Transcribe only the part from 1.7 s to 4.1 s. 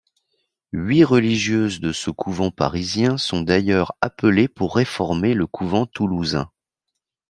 de ce couvent parisien sont d'ailleurs